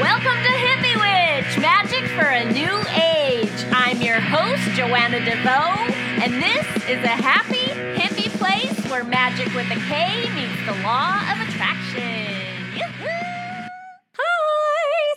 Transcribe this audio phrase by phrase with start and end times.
[0.00, 3.64] Welcome to Hippie Witch, magic for a new age.
[3.70, 9.70] I'm your host, Joanna DeVoe, and this is a happy, hippie place where magic with
[9.70, 12.43] a K meets the law of attraction.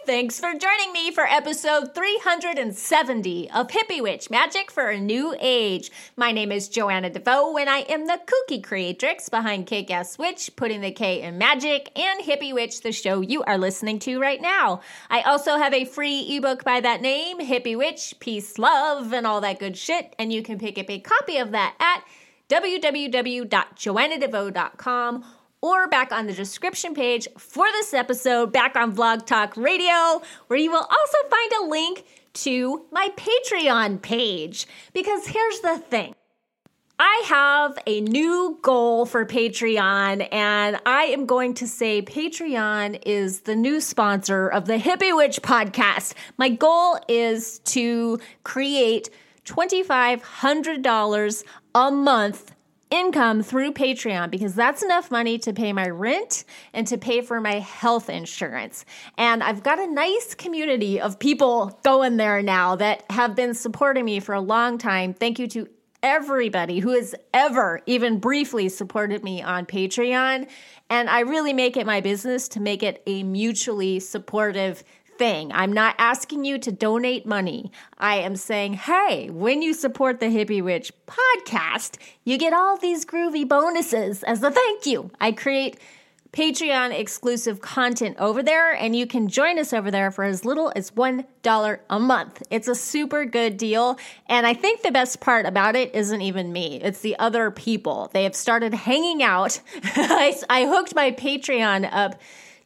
[0.08, 5.92] Thanks for joining me for episode 370 of Hippie Witch Magic for a New Age.
[6.16, 10.52] My name is Joanna DeVoe, and I am the kooky creatrix behind Kick Ass Witch,
[10.56, 14.42] putting the K in magic, and Hippie Witch, the show you are listening to right
[14.42, 14.80] now.
[15.10, 19.42] I also have a free ebook by that name, Hippie Witch, Peace, Love, and all
[19.42, 22.06] that good shit, and you can pick up a copy of that at
[22.48, 25.26] www.joannadevoe.com
[25.62, 30.60] or back on the description page for this episode back on Blog Talk Radio, where
[30.60, 34.68] you will also find a link to my Patreon page.
[34.94, 36.14] Because here's the thing.
[37.00, 43.42] I have a new goal for Patreon, and I am going to say Patreon is
[43.42, 46.16] the new sponsor of the Hippie Witch podcast.
[46.40, 49.12] My goal is to create
[49.46, 51.44] $2,500
[51.76, 52.52] a month
[52.90, 57.42] income through Patreon because that's enough money to pay my rent and to pay for
[57.42, 58.86] my health insurance.
[59.18, 64.06] And I've got a nice community of people going there now that have been supporting
[64.06, 65.14] me for a long time.
[65.14, 65.68] Thank you to
[66.04, 70.48] everybody who has ever even briefly supported me on Patreon.
[70.90, 74.84] And I really make it my business to make it a mutually supportive
[75.18, 75.52] thing.
[75.52, 77.72] I'm not asking you to donate money.
[77.98, 83.06] I am saying, hey, when you support the Hippie Witch podcast, you get all these
[83.06, 85.12] groovy bonuses as a thank you.
[85.20, 85.80] I create
[86.32, 90.72] Patreon exclusive content over there, and you can join us over there for as little
[90.76, 92.44] as $1 a month.
[92.50, 93.98] It's a super good deal.
[94.28, 98.10] And I think the best part about it isn't even me, it's the other people.
[98.14, 99.60] They have started hanging out.
[99.84, 102.20] I, I hooked my Patreon up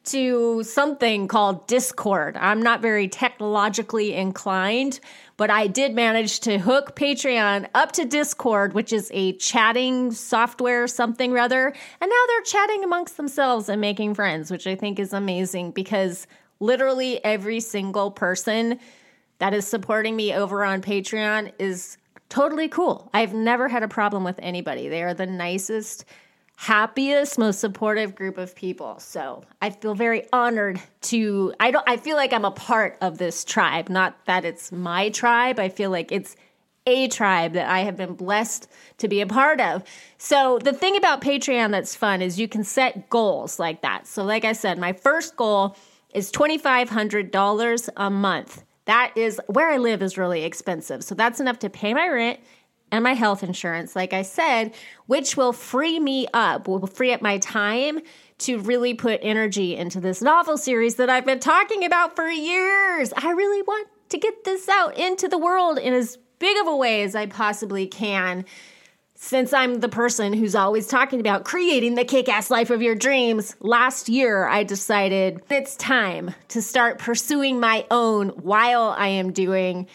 [0.04, 2.36] to something called Discord.
[2.36, 5.00] I'm not very technologically inclined,
[5.36, 10.86] but I did manage to hook Patreon up to Discord, which is a chatting software,
[10.86, 11.66] something rather.
[11.66, 16.26] And now they're chatting amongst themselves and making friends, which I think is amazing because
[16.60, 18.78] literally every single person
[19.38, 21.96] that is supporting me over on Patreon is
[22.28, 23.10] totally cool.
[23.12, 24.88] I've never had a problem with anybody.
[24.88, 26.04] They are the nicest
[26.56, 28.98] happiest, most supportive group of people.
[28.98, 33.18] So I feel very honored to I don't I feel like I'm a part of
[33.18, 33.88] this tribe.
[33.88, 35.58] Not that it's my tribe.
[35.58, 36.36] I feel like it's
[36.86, 38.68] a tribe that I have been blessed
[38.98, 39.84] to be a part of.
[40.18, 44.06] So the thing about Patreon that's fun is you can set goals like that.
[44.06, 45.76] So like I said, my first goal
[46.12, 48.64] is $2500 a month.
[48.86, 51.04] That is where I live is really expensive.
[51.04, 52.40] So that's enough to pay my rent
[52.92, 54.74] and my health insurance, like I said,
[55.06, 58.00] which will free me up, will free up my time
[58.38, 63.12] to really put energy into this novel series that I've been talking about for years.
[63.16, 66.76] I really want to get this out into the world in as big of a
[66.76, 68.44] way as I possibly can.
[69.14, 72.96] Since I'm the person who's always talking about creating the kick ass life of your
[72.96, 79.32] dreams, last year I decided it's time to start pursuing my own while I am
[79.32, 79.86] doing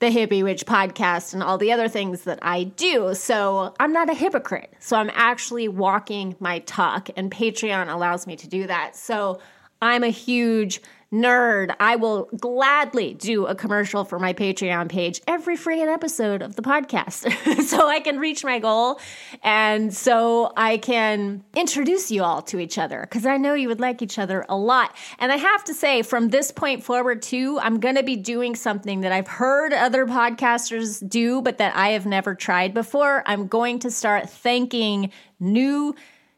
[0.00, 3.14] the Hippie Witch podcast and all the other things that I do.
[3.14, 4.74] So I'm not a hypocrite.
[4.80, 8.96] So I'm actually walking my talk, and Patreon allows me to do that.
[8.96, 9.40] So
[9.80, 10.80] I'm a huge
[11.14, 16.56] nerd, I will gladly do a commercial for my Patreon page every freaking episode of
[16.56, 19.00] the podcast so I can reach my goal
[19.42, 23.80] and so I can introduce you all to each other because I know you would
[23.80, 24.94] like each other a lot.
[25.20, 28.56] And I have to say, from this point forward, too, I'm going to be doing
[28.56, 33.22] something that I've heard other podcasters do, but that I have never tried before.
[33.26, 35.94] I'm going to start thanking new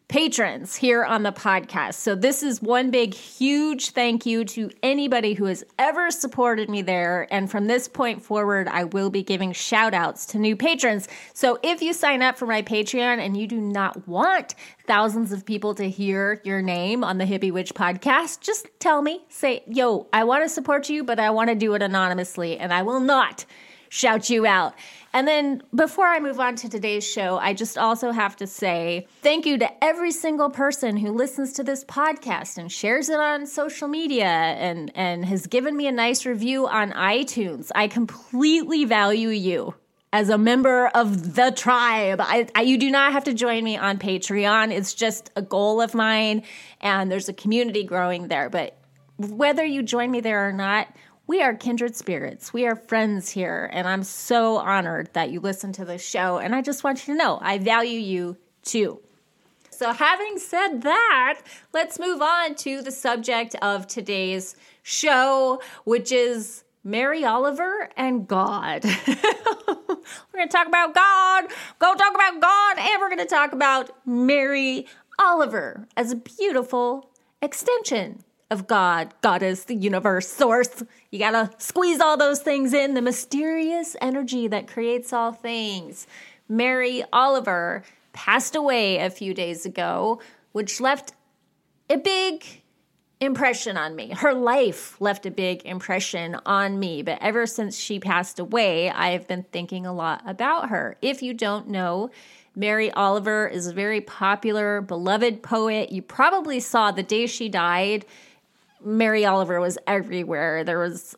[0.09, 1.95] patrons here on the podcast.
[1.95, 6.83] So, this is one big, huge thank you to anybody who has ever supported me
[6.83, 7.27] there.
[7.33, 11.09] And from this point forward, I will be giving shout outs to new patrons.
[11.35, 14.55] So, if you sign up for my Patreon and you do not want
[14.87, 19.25] thousands of people to hear your name on the Hippie Witch podcast, just tell me,
[19.29, 22.73] say, yo, I want to support you, but I want to do it anonymously, and
[22.73, 23.45] I will not
[23.89, 24.75] shout you out.
[25.13, 29.07] And then before I move on to today's show, I just also have to say
[29.23, 33.47] thank you to every single person who listens to this podcast and shares it on
[33.47, 37.71] social media and, and has given me a nice review on iTunes.
[37.75, 39.75] I completely value you
[40.13, 42.21] as a member of the tribe.
[42.21, 44.71] I, I, you do not have to join me on Patreon.
[44.71, 46.43] It's just a goal of mine,
[46.81, 48.49] and there's a community growing there.
[48.49, 48.77] But
[49.19, 50.89] whether you join me there or not,
[51.27, 52.53] we are kindred spirits.
[52.53, 53.69] We are friends here.
[53.73, 56.39] And I'm so honored that you listen to this show.
[56.39, 59.01] And I just want you to know I value you too.
[59.71, 61.43] So, having said that,
[61.75, 68.85] let's move on to the subject of today's show, which is Mary Oliver and God.
[69.07, 69.15] we're
[70.33, 71.45] going to talk about God,
[71.79, 74.87] go talk about God, and we're going to talk about Mary
[75.19, 77.11] Oliver as a beautiful
[77.43, 79.13] extension of God.
[79.23, 80.85] goddess, the universe source.
[81.11, 86.07] You got to squeeze all those things in, the mysterious energy that creates all things.
[86.49, 87.83] Mary Oliver
[88.13, 90.21] passed away a few days ago,
[90.53, 91.13] which left
[91.91, 92.45] a big
[93.21, 94.11] impression on me.
[94.11, 99.11] Her life left a big impression on me, but ever since she passed away, I
[99.11, 100.97] have been thinking a lot about her.
[101.01, 102.11] If you don't know,
[102.55, 105.93] Mary Oliver is a very popular, beloved poet.
[105.93, 108.07] You probably saw the day she died,
[108.87, 110.63] Mary Oliver was everywhere.
[110.63, 111.17] There was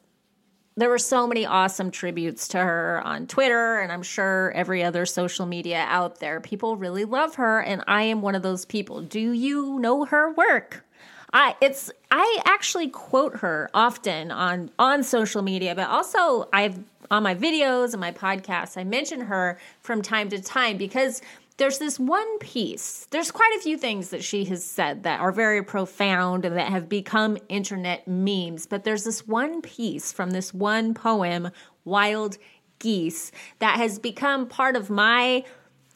[0.77, 5.05] there were so many awesome tributes to her on Twitter and I'm sure every other
[5.07, 6.41] social media out there.
[6.41, 9.03] People really love her and I am one of those people.
[9.03, 10.87] Do you know her work?
[11.33, 16.79] I it's I actually quote her often on on social media, but also I've
[17.11, 21.21] on my videos and my podcasts, I mention her from time to time because
[21.59, 23.07] there's this one piece.
[23.11, 26.71] There's quite a few things that she has said that are very profound and that
[26.71, 31.51] have become internet memes, but there's this one piece from this one poem,
[31.85, 32.39] Wild
[32.79, 35.45] Geese, that has become part of my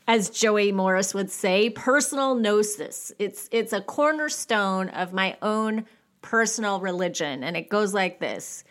[0.08, 3.12] as Joey Morris would say, personal gnosis.
[3.20, 5.86] It's it's a cornerstone of my own
[6.22, 8.64] personal religion and it goes like this.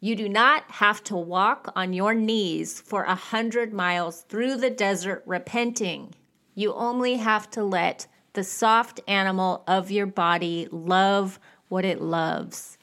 [0.00, 4.70] You do not have to walk on your knees for a hundred miles through the
[4.70, 6.14] desert repenting.
[6.58, 11.38] You only have to let the soft animal of your body love
[11.68, 12.78] what it loves.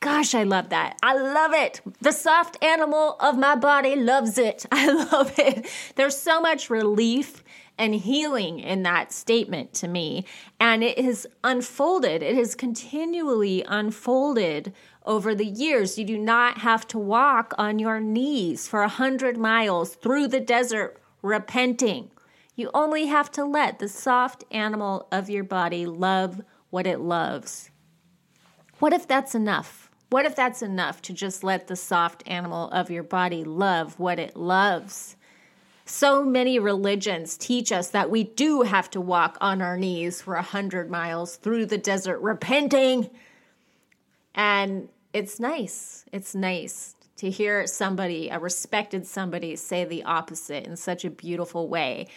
[0.00, 0.98] Gosh, I love that.
[1.02, 1.80] I love it.
[2.02, 4.66] The soft animal of my body loves it.
[4.72, 5.66] I love it.
[5.96, 7.42] There's so much relief
[7.78, 10.26] and healing in that statement to me.
[10.60, 14.74] And it has unfolded, it has continually unfolded
[15.06, 15.98] over the years.
[15.98, 20.40] You do not have to walk on your knees for a hundred miles through the
[20.40, 22.10] desert repenting.
[22.60, 27.70] You only have to let the soft animal of your body love what it loves.
[28.80, 29.90] What if that's enough?
[30.10, 34.18] What if that's enough to just let the soft animal of your body love what
[34.18, 35.16] it loves?
[35.86, 40.34] So many religions teach us that we do have to walk on our knees for
[40.34, 43.08] a hundred miles through the desert repenting.
[44.34, 46.04] And it's nice.
[46.12, 51.68] It's nice to hear somebody, a respected somebody, say the opposite in such a beautiful
[51.68, 52.08] way.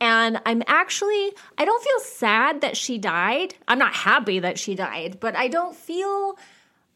[0.00, 3.54] And I'm actually, I don't feel sad that she died.
[3.66, 6.38] I'm not happy that she died, but I don't feel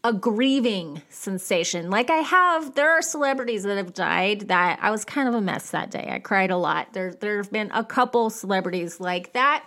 [0.04, 1.90] a grieving sensation.
[1.90, 5.40] Like I have, there are celebrities that have died that I was kind of a
[5.40, 6.08] mess that day.
[6.10, 6.92] I cried a lot.
[6.92, 9.64] There, there have been a couple celebrities like that.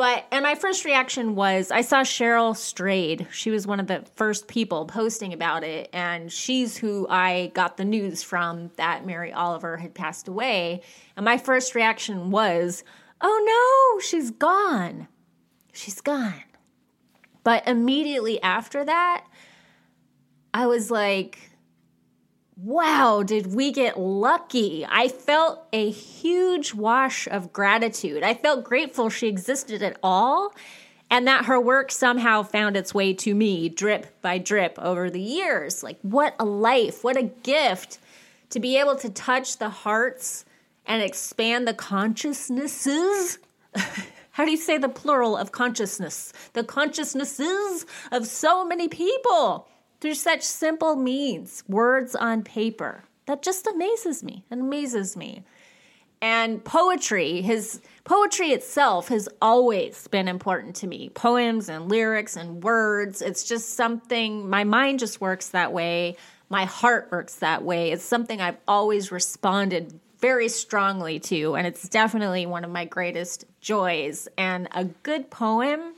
[0.00, 3.26] But, and my first reaction was I saw Cheryl Strayed.
[3.30, 5.90] She was one of the first people posting about it.
[5.92, 10.80] And she's who I got the news from that Mary Oliver had passed away.
[11.16, 12.82] And my first reaction was,
[13.20, 15.06] oh no, she's gone.
[15.74, 16.44] She's gone.
[17.44, 19.26] But immediately after that,
[20.54, 21.49] I was like,
[22.62, 24.86] wow, did we get lucky?
[24.88, 28.22] I felt a huge wash of gratitude.
[28.22, 30.52] I felt grateful she existed at all
[31.10, 35.20] and that her work somehow found its way to me drip by drip over the
[35.20, 35.82] years.
[35.82, 37.98] Like, what a life, what a gift
[38.50, 40.44] to be able to touch the hearts
[40.86, 43.38] and expand the consciousnesses.
[44.32, 46.32] How do you say the plural of consciousness?
[46.52, 49.68] The consciousnesses of so many people
[50.00, 53.04] through such simple means, words on paper.
[53.26, 54.44] That just amazes me.
[54.50, 55.44] It amazes me.
[56.22, 61.08] And poetry, his poetry itself has always been important to me.
[61.10, 63.22] Poems and lyrics and words.
[63.22, 66.16] It's just something my mind just works that way.
[66.50, 67.92] My heart works that way.
[67.92, 73.46] It's something I've always responded very strongly to, and it's definitely one of my greatest
[73.60, 74.28] joys.
[74.36, 75.94] And a good poem,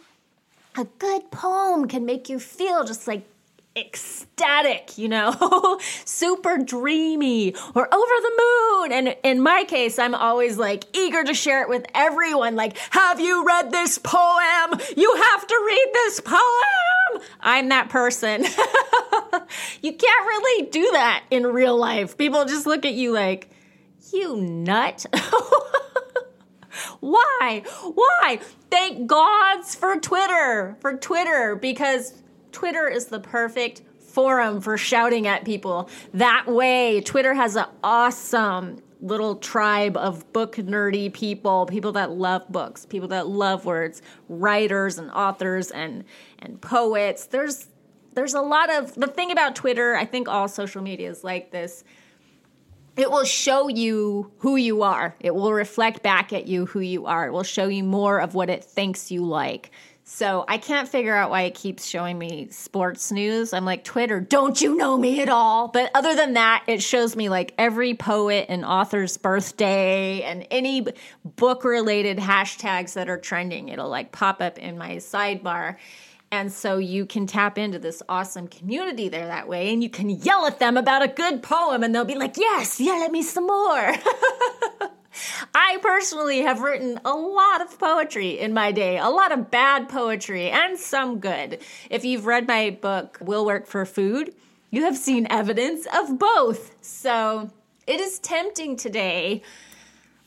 [0.76, 3.26] a good poem can make you feel just like
[3.74, 8.92] ecstatic, you know, super dreamy or over the moon.
[8.92, 12.54] And in my case, I'm always like eager to share it with everyone.
[12.56, 14.80] Like, have you read this poem?
[14.96, 17.22] You have to read this poem.
[17.40, 18.42] I'm that person.
[19.82, 22.18] you can't really do that in real life.
[22.18, 23.50] People just look at you like,
[24.12, 25.06] you nut.
[27.00, 27.62] Why?
[27.94, 28.40] Why?
[28.70, 32.14] Thank gods for Twitter, for Twitter, because
[32.52, 37.00] Twitter is the perfect forum for shouting at people that way.
[37.00, 43.08] Twitter has an awesome little tribe of book nerdy people, people that love books, people
[43.08, 46.04] that love words, writers and authors and
[46.38, 47.26] and poets.
[47.26, 47.66] There's
[48.14, 51.50] there's a lot of the thing about Twitter, I think all social media is like
[51.50, 51.82] this.
[52.94, 55.16] It will show you who you are.
[55.18, 57.26] It will reflect back at you who you are.
[57.26, 59.70] It will show you more of what it thinks you like.
[60.04, 63.52] So I can't figure out why it keeps showing me sports news.
[63.52, 65.68] I'm like, Twitter, don't you know me at all?
[65.68, 70.86] But other than that, it shows me like every poet and author's birthday and any
[71.24, 73.68] book related hashtags that are trending.
[73.68, 75.76] It'll like pop up in my sidebar.
[76.32, 80.08] And so you can tap into this awesome community there that way, and you can
[80.08, 83.22] yell at them about a good poem, and they'll be like, Yes, yell at me
[83.22, 83.94] some more.
[85.72, 89.88] I personally have written a lot of poetry in my day, a lot of bad
[89.88, 91.60] poetry, and some good.
[91.88, 94.34] If you've read my book, Will Work for Food,
[94.70, 96.76] you have seen evidence of both.
[96.84, 97.48] So
[97.86, 99.40] it is tempting today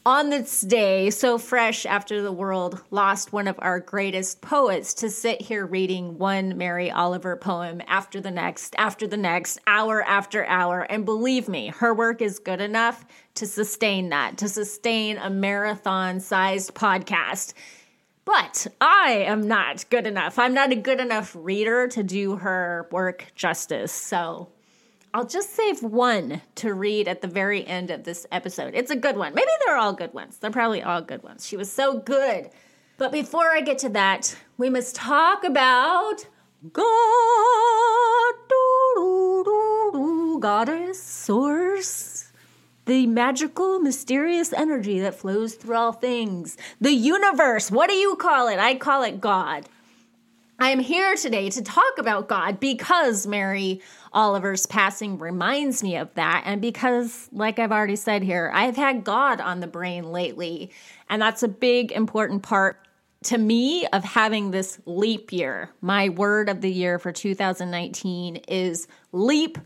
[0.05, 5.09] on this day, so fresh after the world lost one of our greatest poets, to
[5.09, 10.45] sit here reading one Mary Oliver poem after the next, after the next, hour after
[10.45, 10.81] hour.
[10.81, 13.03] And believe me, her work is good enough
[13.35, 17.53] to sustain that, to sustain a marathon sized podcast.
[18.25, 20.37] But I am not good enough.
[20.37, 23.91] I'm not a good enough reader to do her work justice.
[23.91, 24.49] So
[25.15, 28.75] I'll just save one to read at the very end of this episode.
[28.75, 29.33] It's a good one.
[29.33, 30.35] Maybe they're all good ones.
[30.37, 31.47] They're probably all good ones.
[31.47, 32.49] She was so good.
[32.97, 36.25] But before I get to that, we must talk about
[36.73, 36.81] God,
[40.41, 42.33] goddess, source,
[42.83, 47.71] the magical, mysterious energy that flows through all things, the universe.
[47.71, 48.59] What do you call it?
[48.59, 49.69] I call it God.
[50.57, 53.81] I am here today to talk about God because Mary
[54.15, 56.43] Oliver's passing reminds me of that.
[56.45, 60.71] And because, like I've already said here, I've had God on the brain lately.
[61.09, 62.79] And that's a big, important part
[63.25, 65.69] to me of having this leap year.
[65.81, 69.57] My word of the year for 2019 is leap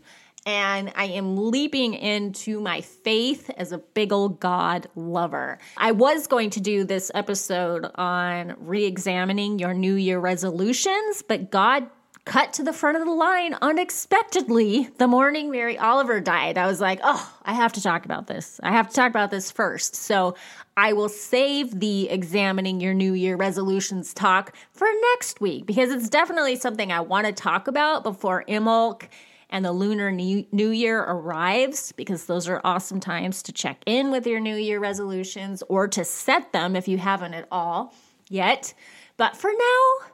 [0.46, 5.58] and I am leaping into my faith as a big old God lover.
[5.76, 11.50] I was going to do this episode on re examining your New Year resolutions, but
[11.50, 11.88] God
[12.24, 16.58] cut to the front of the line unexpectedly the morning Mary Oliver died.
[16.58, 18.60] I was like, oh, I have to talk about this.
[18.62, 19.96] I have to talk about this first.
[19.96, 20.36] So
[20.76, 26.08] I will save the examining your New Year resolutions talk for next week because it's
[26.08, 29.08] definitely something I want to talk about before Imbolc
[29.50, 34.26] and the Lunar New, Year arrives, because those are awesome times to check in with
[34.26, 37.92] your New Year resolutions or to set them if you haven't at all
[38.28, 38.72] yet.
[39.16, 40.09] But for now,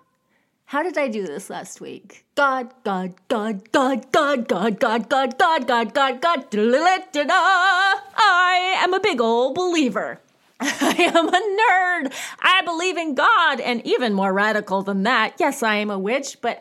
[0.67, 2.25] how did I do this last week?
[2.35, 6.51] God, God, God, God, God, God, God, God, God, God, God, God,
[7.13, 7.29] god.
[7.29, 10.21] I am a big old believer.
[10.61, 12.13] I am a nerd.
[12.41, 13.61] I believe in God.
[13.61, 16.61] And even more radical than that, yes, I am a witch, but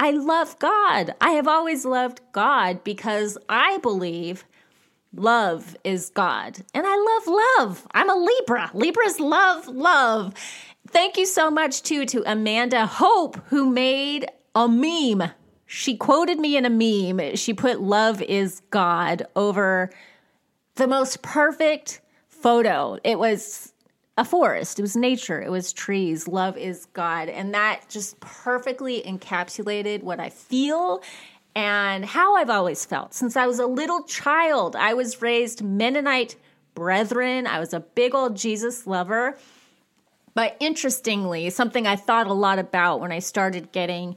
[0.00, 1.14] I love God.
[1.20, 4.44] I have always loved God because I believe
[5.14, 6.58] love is God.
[6.74, 7.86] And I love love.
[7.92, 8.72] I'm a Libra.
[8.74, 10.34] Libras love love.
[10.88, 15.30] Thank you so much too to Amanda Hope who made a meme.
[15.66, 17.34] She quoted me in a meme.
[17.34, 19.90] She put love is God over
[20.76, 22.98] the most perfect photo.
[23.02, 23.72] It was
[24.16, 24.78] a forest.
[24.78, 25.42] It was nature.
[25.42, 26.28] It was trees.
[26.28, 27.28] Love is God.
[27.28, 31.02] And that just perfectly encapsulated what I feel
[31.56, 33.12] and how I've always felt.
[33.12, 36.36] Since I was a little child, I was raised Mennonite
[36.74, 37.46] brethren.
[37.46, 39.36] I was a big old Jesus lover.
[40.36, 44.16] But interestingly, something I thought a lot about when I started getting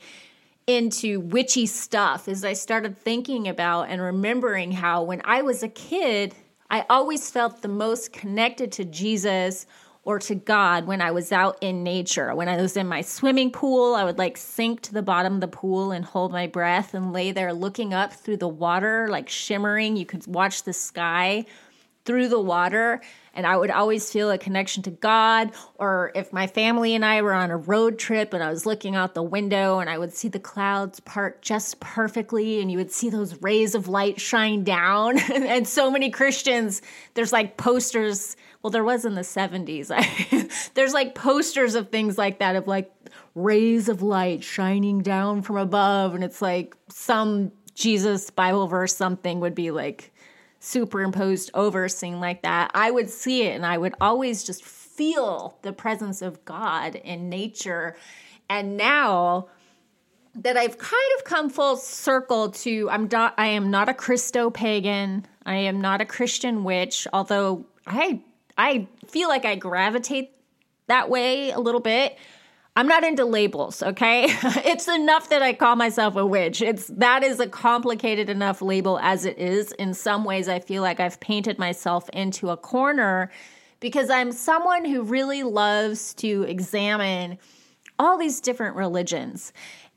[0.67, 5.69] into witchy stuff is I started thinking about and remembering how when I was a
[5.69, 6.35] kid,
[6.69, 9.65] I always felt the most connected to Jesus
[10.03, 12.35] or to God when I was out in nature.
[12.35, 15.41] When I was in my swimming pool, I would like sink to the bottom of
[15.41, 19.29] the pool and hold my breath and lay there looking up through the water, like
[19.29, 19.95] shimmering.
[19.95, 21.45] You could watch the sky
[22.03, 23.01] through the water.
[23.33, 25.51] And I would always feel a connection to God.
[25.75, 28.95] Or if my family and I were on a road trip and I was looking
[28.95, 32.91] out the window and I would see the clouds part just perfectly, and you would
[32.91, 35.19] see those rays of light shine down.
[35.33, 36.81] and so many Christians,
[37.13, 39.88] there's like posters well, there was in the 70s.
[40.74, 42.91] There's like posters of things like that of like
[43.33, 46.13] rays of light shining down from above.
[46.13, 50.12] And it's like some Jesus Bible verse, something would be like
[50.59, 52.71] superimposed over scene like that.
[52.73, 57.29] I would see it and I would always just feel the presence of God in
[57.29, 57.95] nature.
[58.49, 59.47] And now,
[60.35, 64.49] that I've kind of come full circle to I'm not I am not a Christo
[64.49, 65.25] pagan.
[65.45, 68.21] I am not a Christian witch, although I
[68.57, 70.31] I feel like I gravitate
[70.87, 72.17] that way a little bit.
[72.79, 74.27] I'm not into labels, okay?
[74.63, 76.62] it's enough that I call myself a witch.
[76.62, 79.74] It's that is a complicated enough label as it is.
[79.74, 83.31] In some ways I feel like I've painted myself into a corner
[83.81, 87.38] because I'm someone who really loves to examine
[88.00, 89.51] all these different religions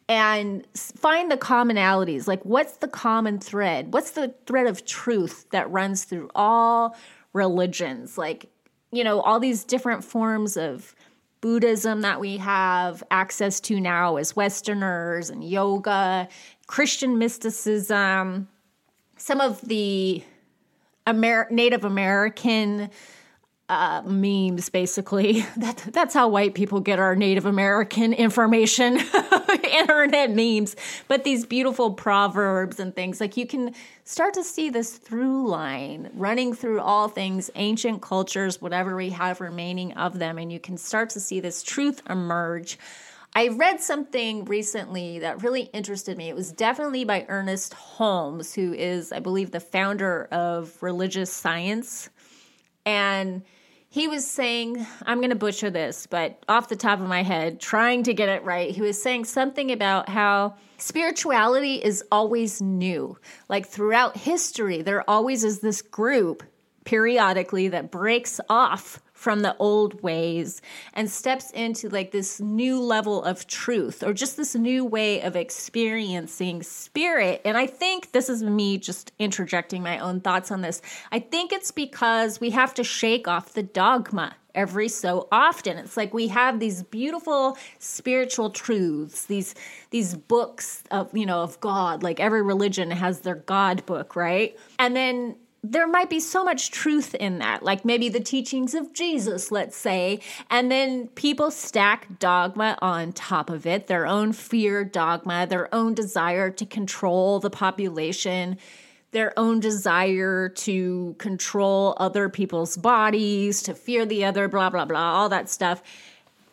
[0.08, 2.26] and find the commonalities.
[2.26, 3.92] Like, what's the common thread?
[3.92, 6.96] What's the thread of truth that runs through all
[7.32, 8.18] religions?
[8.18, 8.46] Like,
[8.90, 10.96] you know, all these different forms of
[11.42, 16.28] Buddhism that we have access to now as Westerners and yoga,
[16.68, 18.48] Christian mysticism,
[19.18, 20.22] some of the
[21.06, 22.88] Amer- Native American
[23.68, 25.44] uh, memes, basically.
[25.56, 28.98] That, that's how white people get our Native American information
[29.80, 30.76] internet memes.
[31.08, 33.74] But these beautiful proverbs and things, like you can
[34.04, 39.40] start to see this through line running through all things, ancient cultures, whatever we have
[39.40, 40.38] remaining of them.
[40.38, 42.78] And you can start to see this truth emerge.
[43.34, 46.28] I read something recently that really interested me.
[46.28, 52.10] It was definitely by Ernest Holmes, who is, I believe, the founder of religious science.
[52.84, 53.42] And
[53.92, 57.60] he was saying, I'm going to butcher this, but off the top of my head,
[57.60, 63.18] trying to get it right, he was saying something about how spirituality is always new.
[63.50, 66.42] Like throughout history, there always is this group
[66.86, 70.60] periodically that breaks off from the old ways
[70.94, 75.36] and steps into like this new level of truth or just this new way of
[75.36, 77.40] experiencing spirit.
[77.44, 80.82] And I think this is me just interjecting my own thoughts on this.
[81.12, 85.96] I think it's because we have to shake off the dogma every so often it's
[85.96, 89.54] like we have these beautiful spiritual truths these
[89.88, 94.54] these books of you know of god like every religion has their god book right
[94.78, 98.92] and then there might be so much truth in that, like maybe the teachings of
[98.92, 100.18] Jesus, let's say,
[100.50, 105.94] and then people stack dogma on top of it, their own fear dogma, their own
[105.94, 108.58] desire to control the population,
[109.12, 115.12] their own desire to control other people's bodies, to fear the other, blah, blah, blah,
[115.12, 115.80] all that stuff.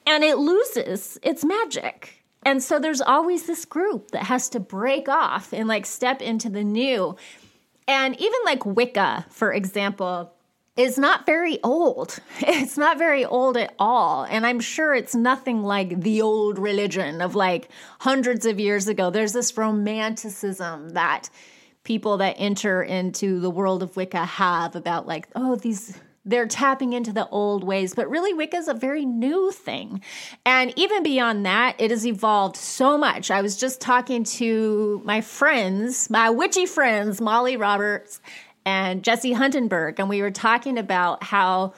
[0.05, 2.23] And it loses its magic.
[2.43, 6.49] And so there's always this group that has to break off and like step into
[6.49, 7.15] the new.
[7.89, 10.31] And even like Wicca, for example,
[10.77, 12.19] is not very old.
[12.41, 14.25] It's not very old at all.
[14.25, 17.67] And I'm sure it's nothing like the old religion of like
[17.99, 19.09] hundreds of years ago.
[19.09, 21.31] There's this romanticism that
[21.83, 25.97] people that enter into the world of Wicca have about like, oh, these
[26.29, 30.01] they're tapping into the old ways, but really Wicca is a very new thing.
[30.45, 33.31] And even beyond that, it has evolved so much.
[33.31, 38.21] I was just talking to my friends, my witchy friends, Molly Roberts
[38.65, 41.73] and Jesse Huntenberg, and we were talking about how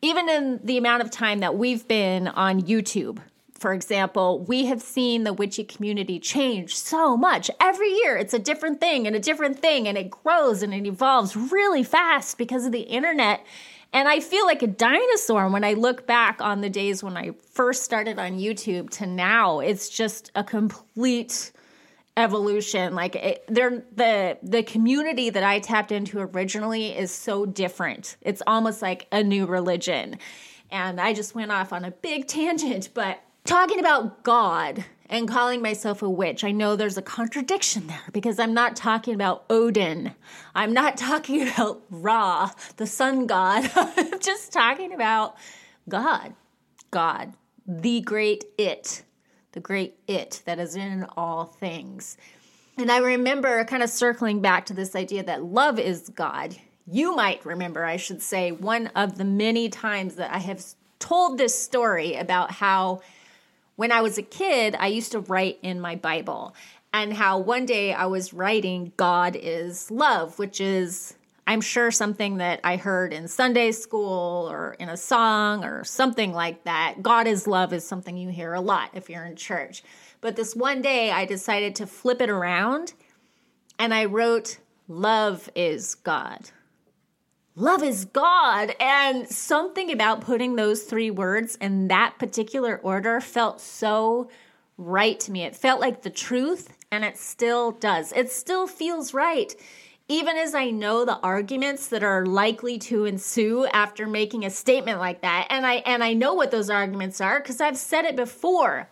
[0.00, 3.18] even in the amount of time that we've been on YouTube,
[3.58, 7.50] for example, we have seen the witchy community change so much.
[7.60, 10.86] Every year it's a different thing and a different thing, and it grows and it
[10.86, 13.44] evolves really fast because of the internet.
[13.92, 17.30] And I feel like a dinosaur when I look back on the days when I
[17.52, 19.60] first started on YouTube to now.
[19.60, 21.52] It's just a complete
[22.18, 28.16] evolution like it, they're the the community that i tapped into originally is so different
[28.22, 30.18] it's almost like a new religion
[30.70, 35.62] and i just went off on a big tangent but talking about God and calling
[35.62, 40.12] myself a witch, I know there's a contradiction there because I'm not talking about Odin.
[40.54, 43.70] I'm not talking about Ra, the sun god.
[43.76, 45.36] I'm just talking about
[45.88, 46.34] God.
[46.90, 47.34] God,
[47.66, 49.02] the great it,
[49.52, 52.16] the great it that is in all things.
[52.78, 56.54] And I remember kind of circling back to this idea that love is God.
[56.86, 60.64] You might remember, I should say, one of the many times that I have
[60.98, 63.00] told this story about how
[63.76, 66.54] when I was a kid, I used to write in my Bible,
[66.92, 71.14] and how one day I was writing, God is love, which is,
[71.46, 76.32] I'm sure, something that I heard in Sunday school or in a song or something
[76.32, 77.02] like that.
[77.02, 79.82] God is love is something you hear a lot if you're in church.
[80.22, 82.94] But this one day, I decided to flip it around
[83.78, 84.58] and I wrote,
[84.88, 86.50] Love is God
[87.56, 88.74] love is God.
[88.78, 94.28] And something about putting those three words in that particular order felt so
[94.78, 95.42] right to me.
[95.42, 98.12] It felt like the truth, and it still does.
[98.12, 99.54] It still feels right.
[100.08, 105.00] Even as I know the arguments that are likely to ensue after making a statement
[105.00, 108.14] like that, and I and I know what those arguments are because I've said it
[108.14, 108.88] before.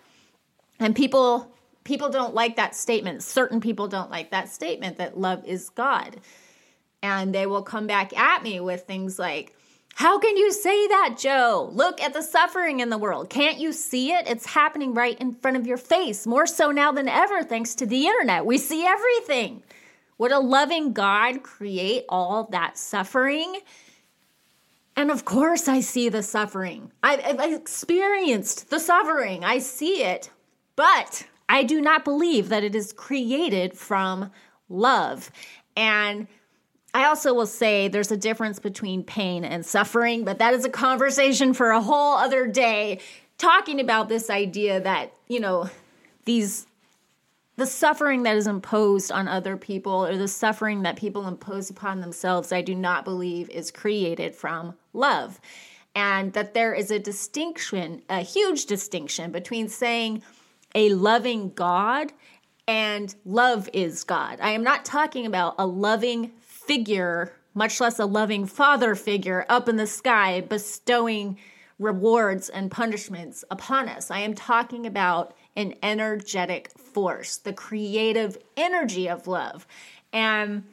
[0.80, 3.22] And people people don't like that statement.
[3.22, 6.20] Certain people don't like that statement that love is God.
[7.04, 9.54] And they will come back at me with things like,
[9.94, 11.68] how can you say that, Joe?
[11.70, 13.28] Look at the suffering in the world.
[13.28, 14.26] Can't you see it?
[14.26, 17.86] It's happening right in front of your face, more so now than ever, thanks to
[17.86, 18.46] the internet.
[18.46, 19.62] We see everything.
[20.16, 23.54] Would a loving God create all that suffering?
[24.96, 26.90] And of course, I see the suffering.
[27.02, 29.44] I've, I've experienced the suffering.
[29.44, 30.30] I see it.
[30.74, 34.30] But I do not believe that it is created from
[34.70, 35.30] love.
[35.76, 36.28] And
[36.94, 40.70] I also will say there's a difference between pain and suffering, but that is a
[40.70, 43.00] conversation for a whole other day.
[43.36, 45.68] Talking about this idea that, you know,
[46.24, 46.66] these,
[47.56, 52.00] the suffering that is imposed on other people or the suffering that people impose upon
[52.00, 55.40] themselves, I do not believe is created from love.
[55.96, 60.22] And that there is a distinction, a huge distinction between saying
[60.76, 62.12] a loving God
[62.68, 64.38] and love is God.
[64.40, 66.32] I am not talking about a loving
[66.66, 71.38] figure, much less a loving father figure, up in the sky bestowing
[71.78, 74.10] rewards and punishments upon us.
[74.10, 79.66] I am talking about an energetic force, the creative energy of love.
[80.12, 80.64] And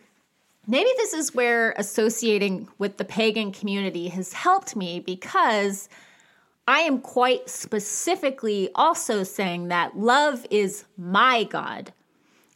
[0.67, 5.89] maybe this is where associating with the pagan community has helped me because
[6.67, 11.91] I am quite specifically also saying that love is my God.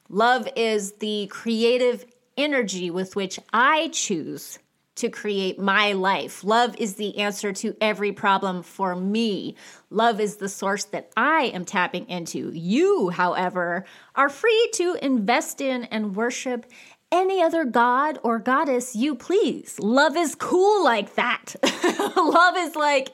[0.10, 2.06] Love is the creative
[2.38, 4.60] energy with which I choose
[4.96, 6.44] to create my life.
[6.44, 9.56] Love is the answer to every problem for me.
[9.90, 12.52] Love is the source that I am tapping into.
[12.54, 16.66] You, however, are free to invest in and worship
[17.12, 19.80] any other god or goddess you please.
[19.80, 21.56] Love is cool like that.
[22.16, 23.10] Love is like,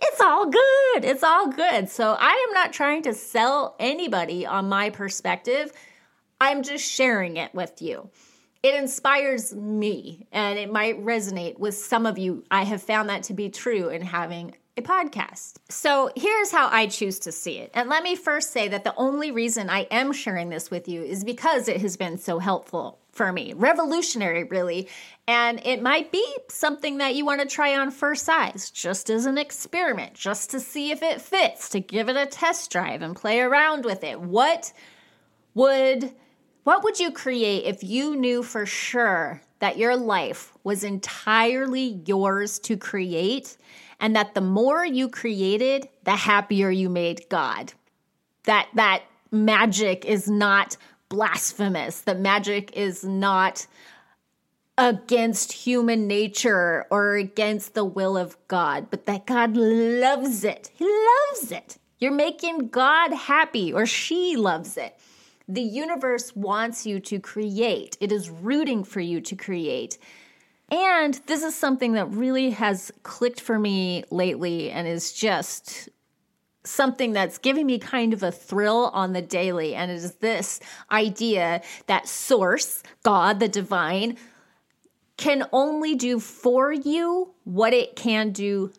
[0.00, 1.04] it's all good.
[1.04, 1.88] It's all good.
[1.88, 5.72] So I am not trying to sell anybody on my perspective.
[6.40, 8.10] I'm just sharing it with you
[8.62, 12.44] it inspires me and it might resonate with some of you.
[12.50, 15.54] I have found that to be true in having a podcast.
[15.68, 17.70] So here's how I choose to see it.
[17.74, 21.02] And let me first say that the only reason I am sharing this with you
[21.02, 23.52] is because it has been so helpful for me.
[23.54, 24.88] Revolutionary, really.
[25.26, 29.26] And it might be something that you want to try on for size, just as
[29.26, 33.16] an experiment, just to see if it fits, to give it a test drive and
[33.16, 34.20] play around with it.
[34.20, 34.72] What
[35.54, 36.12] would
[36.64, 42.58] what would you create if you knew for sure that your life was entirely yours
[42.60, 43.56] to create
[43.98, 47.72] and that the more you created, the happier you made God?
[48.44, 50.76] That that magic is not
[51.08, 52.02] blasphemous.
[52.02, 53.66] That magic is not
[54.78, 60.70] against human nature or against the will of God, but that God loves it.
[60.74, 61.76] He loves it.
[61.98, 64.98] You're making God happy, or she loves it.
[65.50, 69.98] The universe wants you to create, it is rooting for you to create.
[70.70, 75.88] And this is something that really has clicked for me lately and is just
[76.62, 79.74] something that's giving me kind of a thrill on the daily.
[79.74, 80.60] And it is this
[80.92, 84.16] idea that source, God, the divine,
[85.16, 88.70] can only do for you what it can do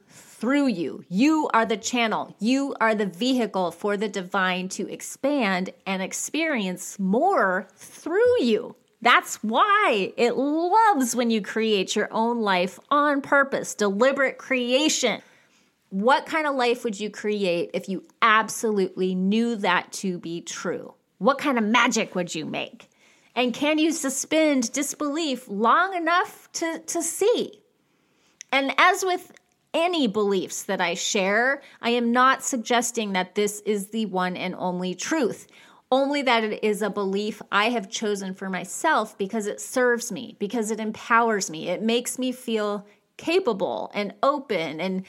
[0.42, 1.06] through you.
[1.08, 6.98] You are the channel, you are the vehicle for the divine to expand and experience
[6.98, 8.76] more through you.
[9.04, 15.22] That's why it loves when you create your own life on purpose, deliberate creation.
[15.90, 20.96] What kind of life would you create if you absolutely knew that to be true?
[21.20, 22.90] What kind of magic would you make?
[23.36, 27.62] And can you suspend disbelief long enough to, to see?
[28.52, 29.32] And as with
[29.74, 31.62] any beliefs that I share.
[31.82, 35.48] I am not suggesting that this is the one and only truth,
[35.92, 40.36] only that it is a belief I have chosen for myself because it serves me,
[40.40, 41.70] because it empowers me.
[41.70, 42.86] It makes me feel
[43.18, 45.04] capable and open and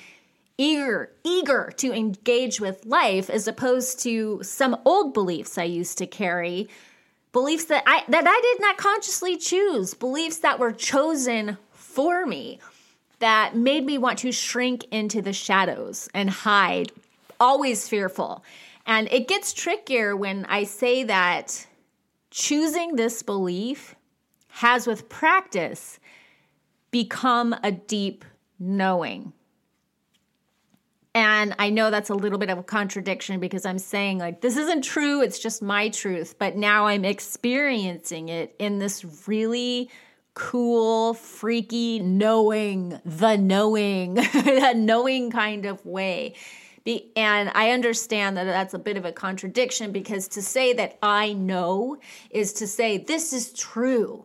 [0.59, 6.07] eager eager to engage with life as opposed to some old beliefs I used to
[6.07, 6.69] carry
[7.33, 12.61] beliefs that I that I did not consciously choose beliefs that were chosen for me
[13.23, 16.91] that made me want to shrink into the shadows and hide,
[17.39, 18.45] always fearful.
[18.85, 21.69] And it gets trickier when I say that
[22.33, 23.95] choosing this belief
[24.49, 26.01] has, with practice,
[26.91, 28.25] become a deep
[28.59, 29.33] knowing.
[31.15, 34.57] And I know that's a little bit of a contradiction because I'm saying, like, this
[34.57, 36.35] isn't true, it's just my truth.
[36.41, 39.91] But now I'm experiencing it in this really
[40.35, 46.35] cool, freaky, knowing, the knowing, that knowing kind of way.
[46.85, 50.99] Be, and I understand that that's a bit of a contradiction because to say that
[51.03, 51.99] I know
[52.31, 54.25] is to say this is true.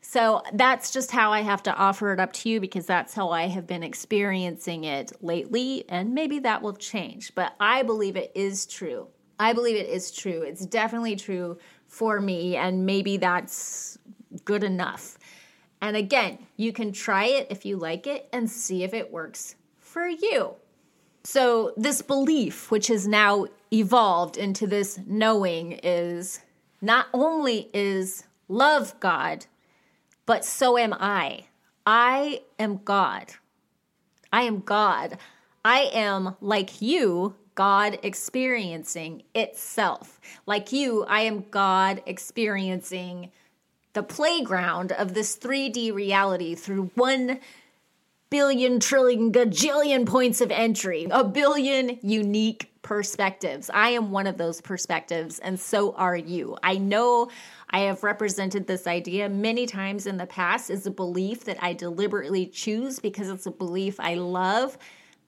[0.00, 3.30] So that's just how I have to offer it up to you because that's how
[3.30, 5.84] I have been experiencing it lately.
[5.88, 7.34] And maybe that will change.
[7.34, 9.08] But I believe it is true.
[9.38, 10.42] I believe it is true.
[10.42, 11.58] It's definitely true
[11.88, 12.56] for me.
[12.56, 13.98] And maybe that's
[14.44, 15.18] good enough.
[15.80, 19.56] And again, you can try it if you like it and see if it works
[19.78, 20.54] for you.
[21.24, 26.40] So, this belief, which has now evolved into this knowing, is
[26.80, 29.46] not only is love God,
[30.24, 31.46] but so am I.
[31.84, 33.32] I am God.
[34.32, 35.18] I am God.
[35.64, 40.20] I am like you, God experiencing itself.
[40.46, 43.32] Like you, I am God experiencing
[43.96, 47.40] the playground of this 3D reality through one
[48.28, 53.70] billion, trillion, gajillion points of entry, a billion unique perspectives.
[53.72, 56.58] I am one of those perspectives, and so are you.
[56.62, 57.30] I know
[57.70, 61.72] I have represented this idea many times in the past as a belief that I
[61.72, 64.76] deliberately choose because it's a belief I love,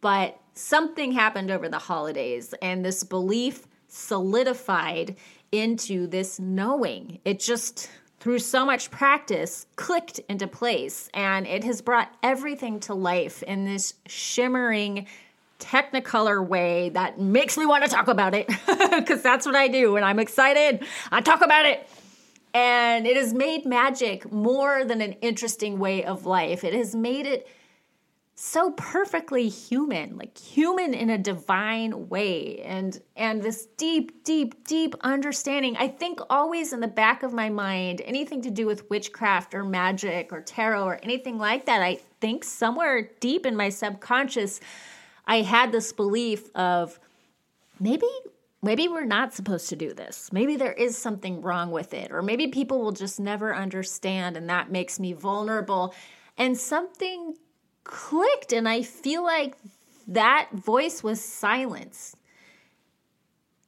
[0.03, 5.17] but something happened over the holidays, and this belief solidified
[5.53, 7.21] into this knowing.
[7.25, 7.89] It just
[8.21, 11.09] through so much practice, clicked into place.
[11.15, 15.07] And it has brought everything to life in this shimmering,
[15.61, 18.49] technicolor way that makes me want to talk about it
[18.91, 19.93] because that's what I do.
[19.93, 21.89] When I'm excited, I talk about it.
[22.55, 27.27] And it has made magic more than an interesting way of life, it has made
[27.27, 27.47] it
[28.41, 32.61] so perfectly human like human in a divine way.
[32.61, 37.49] And and this deep deep deep understanding i think always in the back of my
[37.49, 41.99] mind anything to do with witchcraft or magic or tarot or anything like that i
[42.21, 44.61] think somewhere deep in my subconscious
[45.27, 46.99] i had this belief of
[47.81, 48.07] maybe
[48.63, 50.33] maybe we're not supposed to do this.
[50.33, 54.49] Maybe there is something wrong with it or maybe people will just never understand and
[54.49, 55.95] that makes me vulnerable.
[56.37, 57.35] And something
[57.89, 59.57] clicked and I feel like
[60.07, 62.17] that voice was silenced.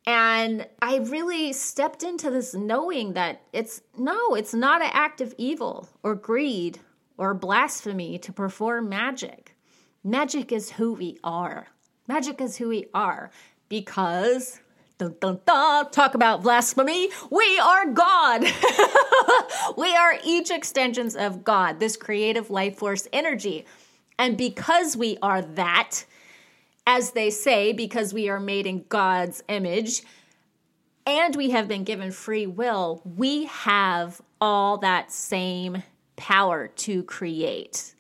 [0.07, 5.35] And I really stepped into this knowing that it's no, it's not an act of
[5.37, 6.79] evil or greed
[7.19, 9.57] or blasphemy to perform magic.
[10.03, 11.67] Magic is who we are.
[12.07, 13.31] Magic is who we are
[13.69, 14.61] because
[15.01, 17.09] Dun, dun, dun, talk about blasphemy.
[17.31, 18.43] We are God.
[19.79, 23.65] we are each extensions of God, this creative life force energy.
[24.21, 26.05] And because we are that,
[26.87, 30.03] as they say, because we are made in God's image,
[31.07, 35.83] and we have been given free will, we have all that same
[36.17, 37.95] power to create.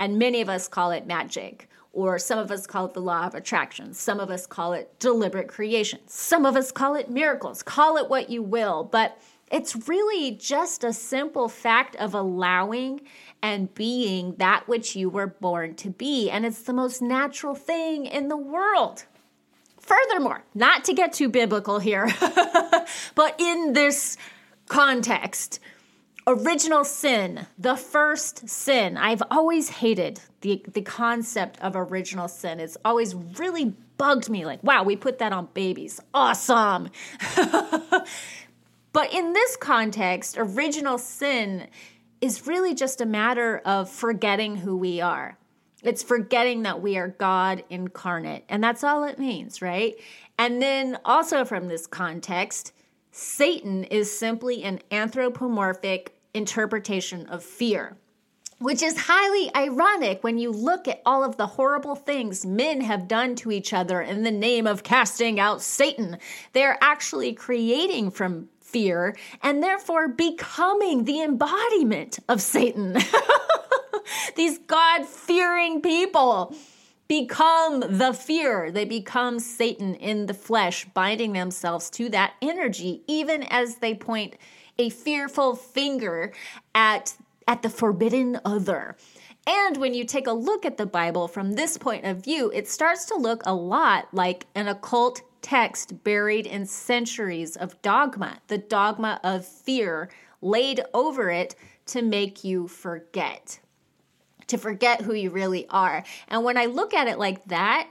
[0.00, 3.26] And many of us call it magic, or some of us call it the law
[3.26, 3.92] of attraction.
[3.92, 6.00] Some of us call it deliberate creation.
[6.06, 7.62] Some of us call it miracles.
[7.62, 8.84] Call it what you will.
[8.84, 9.20] But
[9.52, 13.02] it's really just a simple fact of allowing
[13.42, 16.30] and being that which you were born to be.
[16.30, 19.04] And it's the most natural thing in the world.
[19.80, 22.08] Furthermore, not to get too biblical here,
[23.14, 24.18] but in this
[24.68, 25.60] context,
[26.26, 28.98] original sin, the first sin.
[28.98, 32.60] I've always hated the, the concept of original sin.
[32.60, 36.00] It's always really bugged me like, wow, we put that on babies.
[36.12, 36.90] Awesome.
[38.92, 41.66] but in this context, original sin
[42.20, 45.38] is really just a matter of forgetting who we are.
[45.82, 48.44] It's forgetting that we are God incarnate.
[48.48, 49.94] And that's all it means, right?
[50.36, 52.72] And then also from this context,
[53.10, 57.96] Satan is simply an anthropomorphic interpretation of fear,
[58.58, 63.08] which is highly ironic when you look at all of the horrible things men have
[63.08, 66.18] done to each other in the name of casting out Satan.
[66.52, 72.96] They're actually creating from fear and therefore becoming the embodiment of Satan.
[74.36, 76.54] These God fearing people
[77.08, 78.70] become the fear.
[78.70, 84.36] They become Satan in the flesh, binding themselves to that energy, even as they point
[84.78, 86.32] a fearful finger
[86.74, 87.14] at,
[87.46, 88.96] at the forbidden other.
[89.46, 92.68] And when you take a look at the Bible from this point of view, it
[92.68, 98.58] starts to look a lot like an occult text buried in centuries of dogma, the
[98.58, 101.54] dogma of fear laid over it
[101.86, 103.58] to make you forget,
[104.46, 106.04] to forget who you really are.
[106.28, 107.88] And when I look at it like that,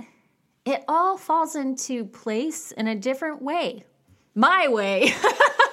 [0.65, 3.85] it all falls into place in a different way.
[4.35, 5.13] My way.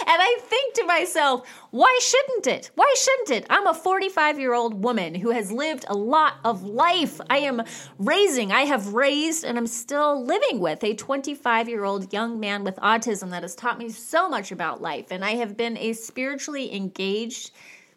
[0.00, 2.70] And I think to myself, why shouldn't it?
[2.74, 3.46] Why shouldn't it?
[3.50, 7.20] I'm a 45 year old woman who has lived a lot of life.
[7.30, 7.62] I am
[7.98, 12.64] raising, I have raised, and I'm still living with a 25 year old young man
[12.64, 15.06] with autism that has taught me so much about life.
[15.10, 17.50] And I have been a spiritually engaged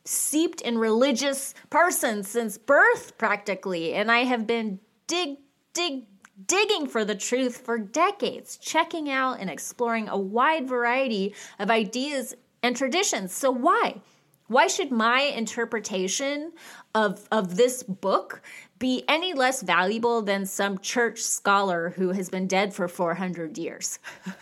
[0.05, 5.37] seeped in religious person since birth practically and I have been dig
[5.73, 6.05] dig
[6.47, 12.35] digging for the truth for decades, checking out and exploring a wide variety of ideas
[12.61, 13.33] and traditions.
[13.33, 14.01] So why?
[14.47, 16.51] Why should my interpretation
[16.93, 18.41] of, of this book
[18.77, 23.97] be any less valuable than some church scholar who has been dead for 400 years?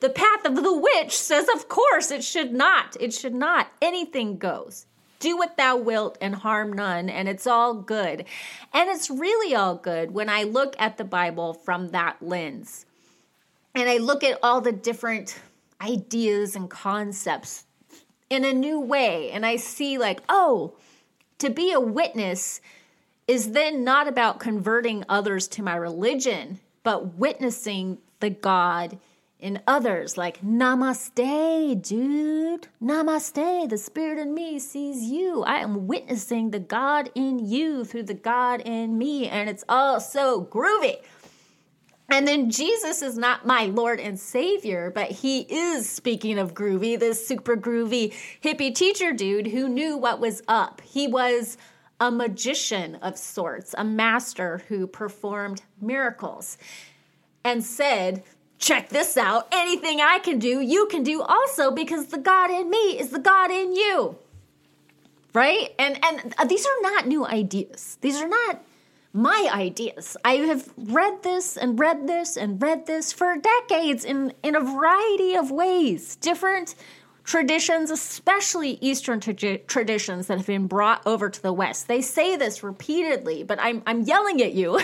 [0.00, 2.96] the path of the witch says, of course, it should not.
[3.00, 3.72] It should not.
[3.82, 4.86] Anything goes.
[5.20, 8.24] Do what thou wilt and harm none, and it's all good.
[8.72, 12.86] And it's really all good when I look at the Bible from that lens.
[13.74, 15.40] And I look at all the different
[15.80, 17.64] ideas and concepts
[18.30, 19.30] in a new way.
[19.30, 20.74] And I see, like, oh,
[21.38, 22.60] to be a witness
[23.26, 28.98] is then not about converting others to my religion, but witnessing the God
[29.44, 30.16] in others.
[30.16, 32.66] Like, namaste, dude.
[32.82, 33.68] Namaste.
[33.68, 35.44] The spirit in me sees you.
[35.44, 39.28] I am witnessing the God in you through the God in me.
[39.28, 40.96] And it's all so groovy.
[42.08, 46.98] And then Jesus is not my Lord and Savior, but he is, speaking of groovy,
[46.98, 50.80] this super groovy hippie teacher dude who knew what was up.
[50.80, 51.58] He was
[52.00, 56.56] a magician of sorts, a master who performed miracles
[57.44, 58.22] and said,
[58.64, 59.46] Check this out.
[59.52, 63.18] Anything I can do, you can do also because the God in me is the
[63.18, 64.16] God in you.
[65.34, 65.74] Right?
[65.78, 67.98] And and uh, these are not new ideas.
[68.00, 68.64] These are not
[69.12, 70.16] my ideas.
[70.24, 74.60] I have read this and read this and read this for decades in, in a
[74.60, 76.16] variety of ways.
[76.16, 76.74] Different
[77.24, 81.88] traditions, especially Eastern tra- traditions that have been brought over to the West.
[81.88, 84.78] They say this repeatedly, but I'm, I'm yelling at you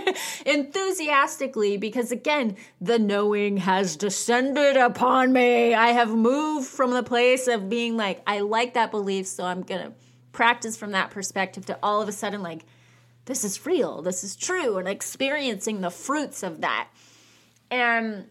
[0.46, 5.74] enthusiastically because, again, the knowing has descended upon me.
[5.74, 9.62] I have moved from the place of being like, I like that belief, so I'm
[9.62, 9.92] going to
[10.32, 12.64] practice from that perspective to all of a sudden, like,
[13.24, 16.88] this is real, this is true, and experiencing the fruits of that.
[17.70, 18.26] And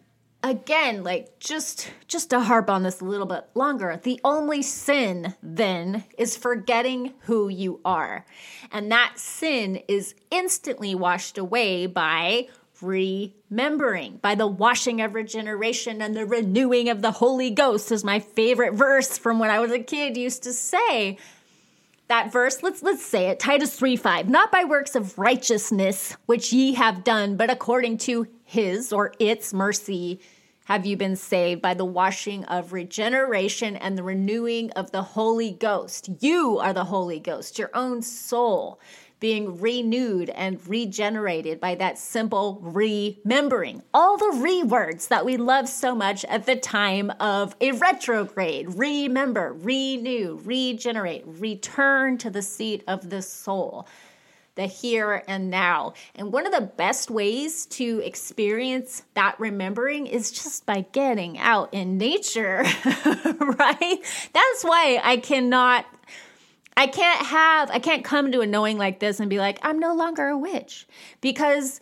[0.50, 5.34] again, like just just to harp on this a little bit longer, the only sin
[5.42, 8.26] then is forgetting who you are.
[8.72, 12.48] And that sin is instantly washed away by
[12.82, 18.20] remembering by the washing of regeneration and the renewing of the Holy Ghost is my
[18.20, 21.18] favorite verse from when I was a kid used to say
[22.08, 26.54] that verse let's let's say it titus 3 5 not by works of righteousness which
[26.54, 30.20] ye have done but according to his or its mercy
[30.66, 35.52] have you been saved by the washing of regeneration and the renewing of the holy
[35.52, 38.80] ghost you are the holy ghost your own soul
[39.20, 43.82] being renewed and regenerated by that simple remembering.
[43.94, 48.76] All the re words that we love so much at the time of a retrograde.
[48.76, 53.88] Remember, renew, regenerate, return to the seat of the soul
[54.56, 55.94] the here and now.
[56.16, 61.74] And one of the best ways to experience that remembering is just by getting out
[61.74, 63.98] in nature, right?
[64.34, 65.86] That's why I cannot
[66.78, 69.80] I can't have, I can't come to a knowing like this and be like, I'm
[69.80, 70.86] no longer a witch
[71.22, 71.80] because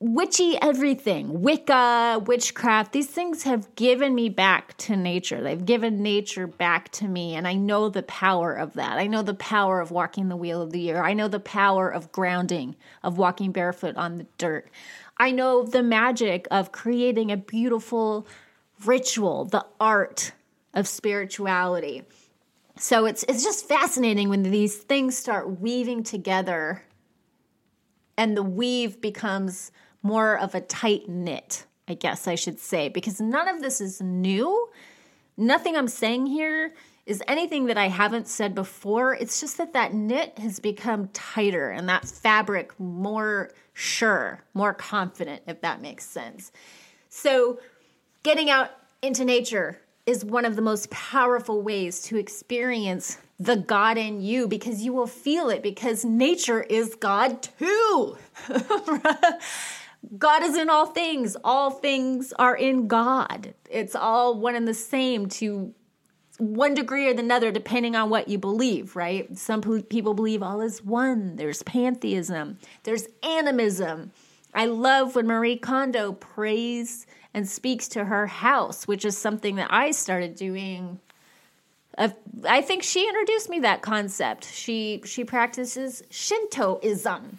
[0.00, 5.42] witchy everything, Wicca, witchcraft, these things have given me back to nature.
[5.42, 7.34] They've given nature back to me.
[7.34, 8.98] And I know the power of that.
[8.98, 11.02] I know the power of walking the wheel of the year.
[11.02, 14.70] I know the power of grounding, of walking barefoot on the dirt.
[15.18, 18.26] I know the magic of creating a beautiful
[18.86, 20.32] ritual, the art
[20.72, 22.04] of spirituality.
[22.78, 26.84] So it's it's just fascinating when these things start weaving together
[28.16, 33.20] and the weave becomes more of a tight knit, I guess I should say, because
[33.20, 34.68] none of this is new.
[35.36, 36.74] Nothing I'm saying here
[37.06, 39.14] is anything that I haven't said before.
[39.14, 45.42] It's just that that knit has become tighter and that fabric more sure, more confident,
[45.46, 46.52] if that makes sense.
[47.08, 47.58] So,
[48.22, 48.70] getting out
[49.02, 54.48] into nature, is one of the most powerful ways to experience the God in you
[54.48, 58.16] because you will feel it because nature is God too.
[60.18, 61.36] God is in all things.
[61.44, 63.54] All things are in God.
[63.70, 65.74] It's all one and the same to
[66.38, 69.36] one degree or another, depending on what you believe, right?
[69.36, 71.36] Some people believe all is one.
[71.36, 74.12] There's pantheism, there's animism.
[74.54, 79.68] I love when Marie Kondo prays and speaks to her house, which is something that
[79.70, 80.98] I started doing.
[81.98, 84.50] I think she introduced me that concept.
[84.50, 87.38] She she practices Shintoism.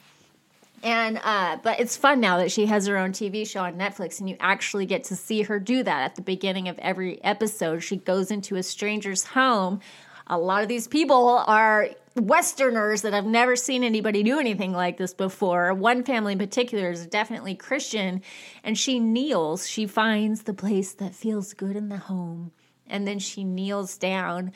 [0.84, 4.20] And uh, but it's fun now that she has her own TV show on Netflix,
[4.20, 7.80] and you actually get to see her do that at the beginning of every episode.
[7.80, 9.80] She goes into a stranger's home.
[10.26, 14.98] A lot of these people are Westerners that have never seen anybody do anything like
[14.98, 15.74] this before.
[15.74, 18.22] One family in particular is definitely Christian,
[18.64, 19.68] and she kneels.
[19.68, 22.52] She finds the place that feels good in the home,
[22.88, 24.52] and then she kneels down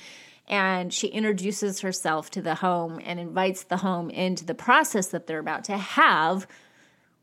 [0.48, 5.28] and she introduces herself to the home and invites the home into the process that
[5.28, 6.48] they're about to have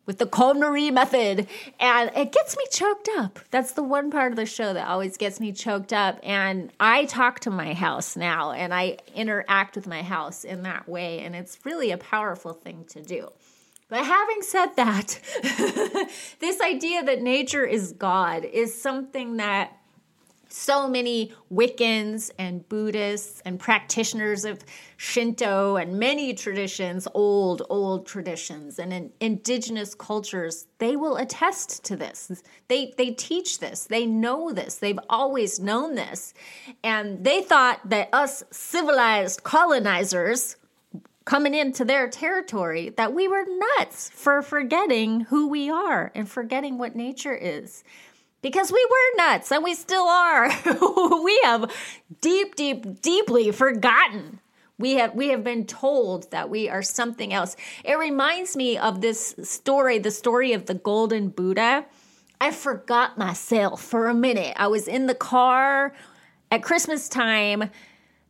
[0.07, 1.47] with the KonMari method.
[1.79, 3.39] And it gets me choked up.
[3.51, 6.18] That's the one part of the show that always gets me choked up.
[6.23, 10.89] And I talk to my house now and I interact with my house in that
[10.89, 11.20] way.
[11.20, 13.29] And it's really a powerful thing to do.
[13.89, 15.20] But having said that,
[16.41, 19.77] this idea that nature is God is something that
[20.53, 24.64] so many Wiccans and Buddhists and practitioners of
[24.96, 31.96] Shinto and many traditions, old, old traditions, and in indigenous cultures, they will attest to
[31.96, 32.42] this.
[32.68, 36.34] They, they teach this, they know this, they've always known this.
[36.84, 40.57] And they thought that us civilized colonizers
[41.24, 43.44] coming into their territory that we were
[43.78, 47.84] nuts for forgetting who we are and forgetting what nature is
[48.43, 50.49] because we were nuts and we still are.
[51.24, 51.72] we have
[52.20, 54.40] deep, deep, deeply forgotten.
[54.78, 57.57] We have we have been told that we are something else.
[57.84, 61.86] It reminds me of this story, the story of the golden Buddha.
[62.40, 64.55] I forgot myself for a minute.
[64.57, 65.95] I was in the car
[66.51, 67.70] at Christmas time,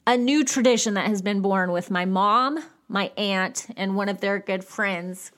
[0.07, 4.21] a new tradition that has been born with my mom, my aunt, and one of
[4.21, 5.33] their good friends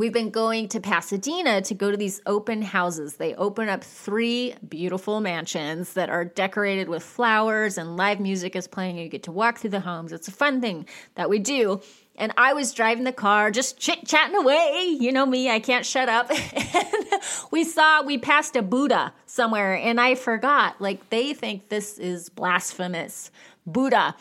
[0.00, 3.16] We've been going to Pasadena to go to these open houses.
[3.16, 8.66] They open up three beautiful mansions that are decorated with flowers and live music is
[8.66, 8.96] playing.
[8.96, 10.12] You get to walk through the homes.
[10.12, 10.86] It's a fun thing
[11.16, 11.82] that we do.
[12.16, 14.96] And I was driving the car, just chit chatting away.
[14.98, 16.30] You know me, I can't shut up.
[16.54, 17.04] and
[17.50, 20.80] we saw, we passed a Buddha somewhere, and I forgot.
[20.80, 23.30] Like, they think this is blasphemous.
[23.66, 24.16] Buddha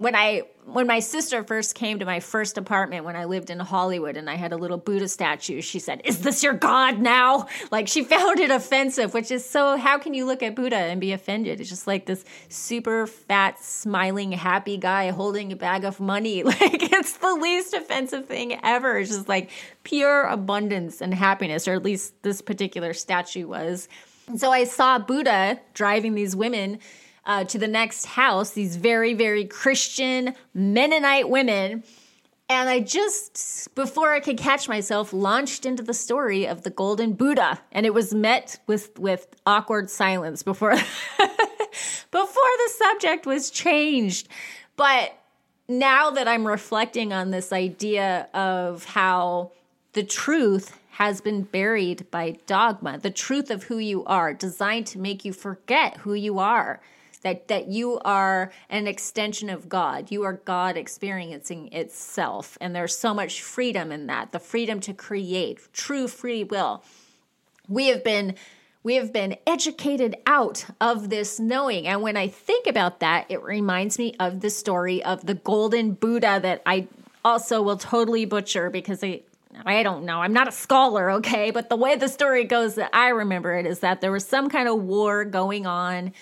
[0.00, 3.58] when I when my sister first came to my first apartment when I lived in
[3.58, 7.48] Hollywood and I had a little Buddha statue, she said, "Is this your god now?"
[7.70, 11.02] Like she found it offensive, which is so how can you look at Buddha and
[11.02, 11.60] be offended?
[11.60, 16.42] It's just like this super fat smiling happy guy holding a bag of money.
[16.60, 18.98] Like it's the least offensive thing ever.
[18.98, 19.50] It's just like
[19.82, 23.88] pure abundance and happiness, or at least this particular statue was.
[24.26, 26.78] And so I saw Buddha driving these women
[27.26, 31.84] uh, to the next house, these very, very Christian Mennonite women.
[32.48, 37.12] And I just, before I could catch myself, launched into the story of the Golden
[37.12, 37.60] Buddha.
[37.70, 40.86] And it was met with, with awkward silence before, before
[42.10, 44.28] the subject was changed.
[44.76, 45.16] But
[45.68, 49.52] now that I'm reflecting on this idea of how
[49.92, 54.98] the truth has been buried by dogma, the truth of who you are, designed to
[54.98, 56.80] make you forget who you are
[57.22, 60.10] that that you are an extension of God.
[60.10, 64.32] You are God experiencing itself and there's so much freedom in that.
[64.32, 66.82] The freedom to create, true free will.
[67.68, 68.36] We have been
[68.82, 71.86] we have been educated out of this knowing.
[71.86, 75.92] And when I think about that, it reminds me of the story of the golden
[75.92, 76.88] Buddha that I
[77.22, 79.22] also will totally butcher because I
[79.66, 80.22] I don't know.
[80.22, 81.50] I'm not a scholar, okay?
[81.50, 84.48] But the way the story goes that I remember it is that there was some
[84.48, 86.12] kind of war going on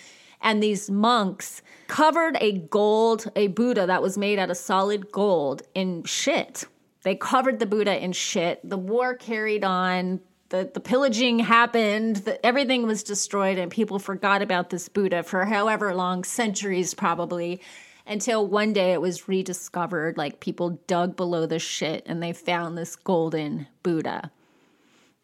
[0.41, 5.63] and these monks covered a gold, a Buddha that was made out of solid gold
[5.75, 6.65] in shit.
[7.03, 8.61] They covered the Buddha in shit.
[8.69, 10.21] The war carried on.
[10.51, 15.45] The, the pillaging happened, the, everything was destroyed, and people forgot about this Buddha for
[15.45, 17.61] however long, centuries probably,
[18.07, 20.17] until one day it was rediscovered.
[20.17, 24.31] Like people dug below the shit and they found this golden Buddha.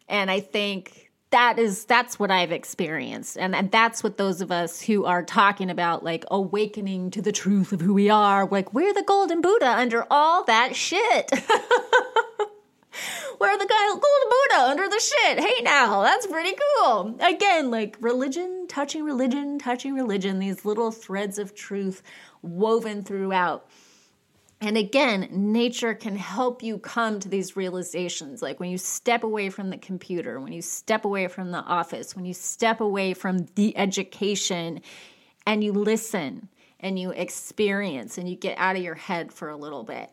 [0.07, 1.04] And I think
[1.35, 3.37] that is that's what I've experienced.
[3.37, 7.33] And, and that's what those of us who are talking about like awakening to the
[7.33, 11.29] truth of who we are, like we're the golden Buddha under all that shit.
[13.41, 15.41] we're the golden Buddha under the shit.
[15.41, 17.17] Hey now, that's pretty cool.
[17.19, 22.01] Again, like religion, touching religion, touching religion, these little threads of truth
[22.43, 23.67] woven throughout.
[24.65, 28.41] And again, nature can help you come to these realizations.
[28.41, 32.15] Like when you step away from the computer, when you step away from the office,
[32.15, 34.81] when you step away from the education
[35.45, 36.49] and you listen
[36.79, 40.09] and you experience and you get out of your head for a little bit.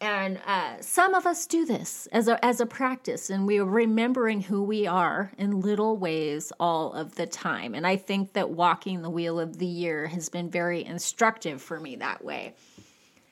[0.00, 3.64] And uh, some of us do this as a, as a practice, and we are
[3.64, 7.74] remembering who we are in little ways all of the time.
[7.74, 11.78] And I think that walking the wheel of the year has been very instructive for
[11.78, 12.54] me that way.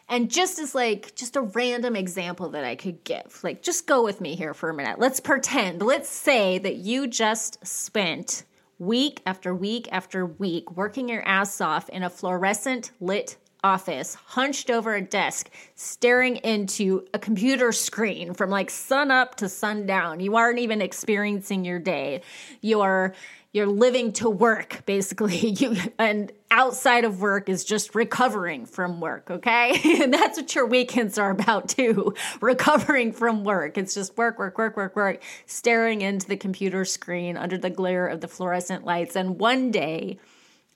[0.09, 4.05] And just as like just a random example that I could give, like just go
[4.05, 4.98] with me here for a minute.
[4.98, 8.44] Let's pretend, let's say that you just spent
[8.78, 14.70] week after week after week working your ass off in a fluorescent lit office, hunched
[14.70, 20.20] over a desk, staring into a computer screen from like sun up to sundown.
[20.20, 22.20] You aren't even experiencing your day.
[22.61, 23.14] You're
[23.55, 25.38] you're living to work basically.
[25.55, 30.02] You and outside of work is just recovering from work okay?
[30.02, 32.14] And that's what your weekends are about too.
[32.40, 33.78] Recovering from work.
[33.78, 35.22] It's just work work work work work.
[35.46, 39.14] Staring into the computer screen under the glare of the fluorescent lights.
[39.14, 40.18] And one day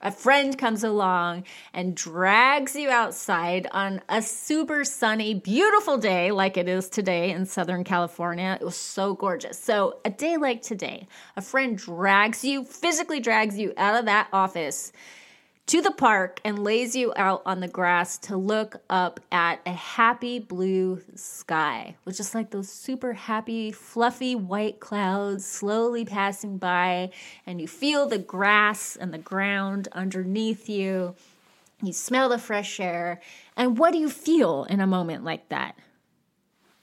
[0.01, 1.43] a friend comes along
[1.73, 7.45] and drags you outside on a super sunny, beautiful day like it is today in
[7.45, 8.57] Southern California.
[8.59, 9.59] It was so gorgeous.
[9.59, 14.27] So, a day like today, a friend drags you, physically drags you out of that
[14.31, 14.91] office
[15.69, 19.71] to the park and lays you out on the grass to look up at a
[19.71, 27.11] happy blue sky, with just like those super happy, fluffy white clouds slowly passing by,
[27.45, 31.13] and you feel the grass and the ground underneath you.
[31.83, 33.21] You smell the fresh air.
[33.55, 35.75] And what do you feel in a moment like that?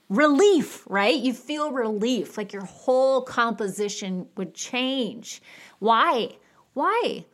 [0.09, 1.19] Relief, right?
[1.19, 5.43] You feel relief, like your whole composition would change.
[5.81, 6.37] Why?
[6.73, 7.25] Why?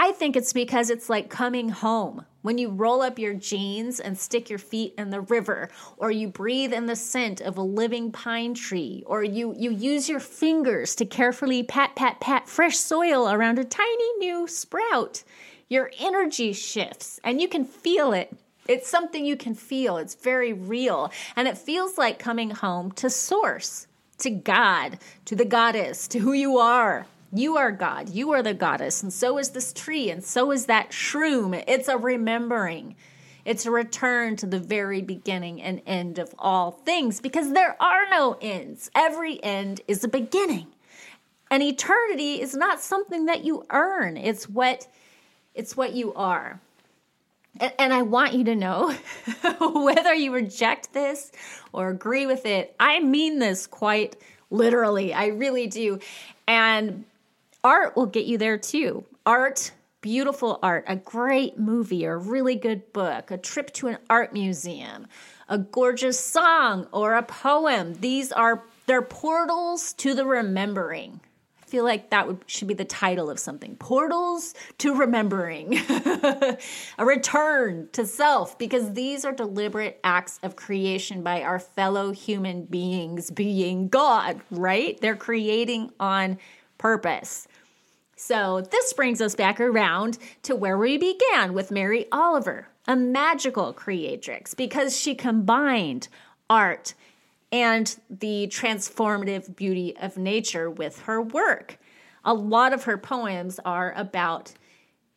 [0.00, 2.24] I think it's because it's like coming home.
[2.42, 6.28] When you roll up your jeans and stick your feet in the river, or you
[6.28, 10.94] breathe in the scent of a living pine tree, or you, you use your fingers
[10.94, 15.24] to carefully pat, pat, pat fresh soil around a tiny new sprout,
[15.68, 18.32] your energy shifts and you can feel it.
[18.68, 21.10] It's something you can feel, it's very real.
[21.34, 23.88] And it feels like coming home to source,
[24.18, 27.08] to God, to the goddess, to who you are.
[27.32, 28.08] You are God.
[28.08, 29.02] You are the goddess.
[29.02, 30.10] And so is this tree.
[30.10, 31.62] And so is that shroom.
[31.66, 32.96] It's a remembering.
[33.44, 38.08] It's a return to the very beginning and end of all things because there are
[38.10, 38.90] no ends.
[38.94, 40.66] Every end is a beginning.
[41.50, 44.16] And eternity is not something that you earn.
[44.16, 44.86] It's what
[45.54, 46.60] it's what you are.
[47.58, 48.94] And, and I want you to know
[49.60, 51.32] whether you reject this
[51.72, 54.16] or agree with it, I mean this quite
[54.50, 55.12] literally.
[55.12, 56.00] I really do.
[56.46, 57.04] And
[57.64, 59.04] art will get you there too.
[59.26, 63.98] Art, beautiful art, a great movie, or a really good book, a trip to an
[64.08, 65.06] art museum,
[65.48, 67.94] a gorgeous song or a poem.
[67.94, 71.20] These are they're portals to the remembering.
[71.62, 73.76] I feel like that would, should be the title of something.
[73.76, 75.76] Portals to remembering.
[76.98, 82.64] a return to self because these are deliberate acts of creation by our fellow human
[82.64, 84.98] beings being God, right?
[85.02, 86.38] They're creating on
[86.78, 87.47] purpose.
[88.20, 93.72] So, this brings us back around to where we began with Mary Oliver, a magical
[93.72, 96.08] creatrix, because she combined
[96.50, 96.94] art
[97.52, 101.78] and the transformative beauty of nature with her work.
[102.24, 104.52] A lot of her poems are about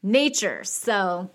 [0.04, 0.64] nature.
[0.64, 1.32] So,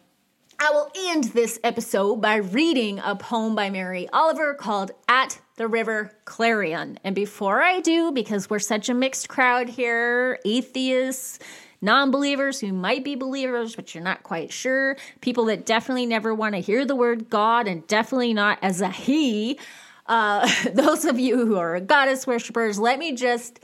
[0.60, 5.66] I will end this episode by reading a poem by Mary Oliver called At the
[5.66, 6.98] River Clarion.
[7.02, 11.38] And before I do, because we're such a mixed crowd here atheists,
[11.80, 16.34] non believers who might be believers, but you're not quite sure, people that definitely never
[16.34, 19.59] want to hear the word God and definitely not as a he.
[20.07, 23.61] Uh, those of you who are goddess worshippers, let me just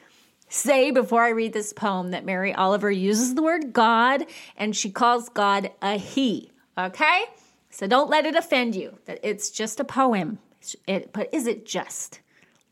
[0.48, 4.26] say before I read this poem that Mary Oliver uses the word God
[4.56, 6.50] and she calls God a he.
[6.76, 7.24] Okay?
[7.70, 10.38] So don't let it offend you that it's just a poem.
[10.86, 12.20] It, but is it just?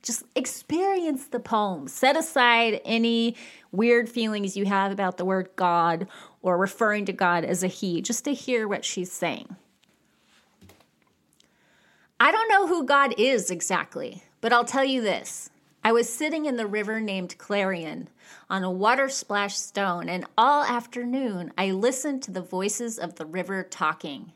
[0.02, 1.86] Just experience the poem.
[1.88, 3.36] Set aside any
[3.70, 6.08] weird feelings you have about the word God
[6.42, 9.56] or referring to God as a he, just to hear what she's saying.
[12.18, 15.50] I don't know who God is exactly, but I'll tell you this.
[15.82, 18.08] I was sitting in the river named Clarion
[18.50, 23.24] on a water splash stone, and all afternoon I listened to the voices of the
[23.24, 24.32] river talking.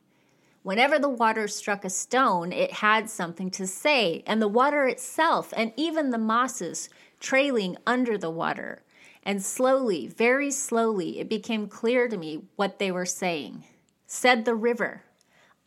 [0.65, 5.53] Whenever the water struck a stone, it had something to say, and the water itself,
[5.55, 6.89] and even the mosses
[7.21, 8.83] trailing under the water.
[9.23, 13.65] And slowly, very slowly, it became clear to me what they were saying.
[14.07, 15.03] Said the river,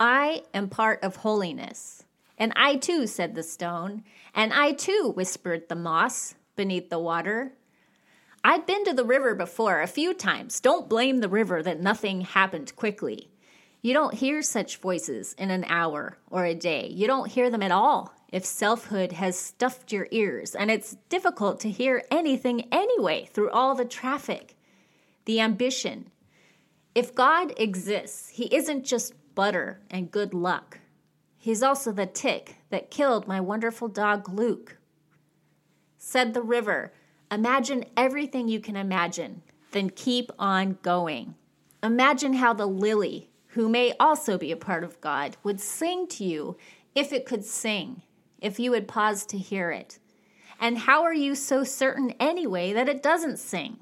[0.00, 2.02] I am part of holiness.
[2.36, 4.02] And I too, said the stone,
[4.34, 7.52] and I too, whispered the moss beneath the water.
[8.42, 10.58] I'd been to the river before a few times.
[10.58, 13.30] Don't blame the river that nothing happened quickly.
[13.80, 16.88] You don't hear such voices in an hour or a day.
[16.88, 21.60] You don't hear them at all if selfhood has stuffed your ears and it's difficult
[21.60, 24.56] to hear anything anyway through all the traffic.
[25.26, 26.10] The ambition.
[26.94, 30.80] If God exists, He isn't just butter and good luck.
[31.38, 34.78] He's also the tick that killed my wonderful dog Luke.
[35.96, 36.92] Said the river,
[37.30, 41.34] Imagine everything you can imagine, then keep on going.
[41.82, 43.28] Imagine how the lily,
[43.58, 46.56] who may also be a part of God, would sing to you
[46.94, 48.02] if it could sing,
[48.40, 49.98] if you would pause to hear it.
[50.60, 53.78] And how are you so certain anyway that it doesn't sing?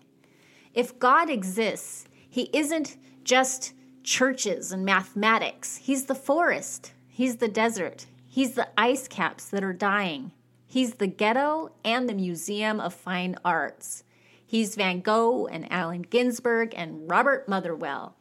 [0.72, 8.06] If God exists, He isn't just churches and mathematics, He's the forest, He's the desert,
[8.26, 10.32] He's the ice caps that are dying,
[10.66, 14.04] He's the ghetto and the Museum of Fine Arts.
[14.46, 18.16] He's Van Gogh and Allen Ginsberg and Robert Motherwell.